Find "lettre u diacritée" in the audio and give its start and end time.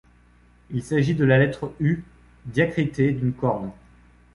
1.37-3.11